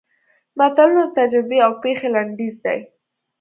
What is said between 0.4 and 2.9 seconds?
متلونه د تجربې او پېښې لنډیز دي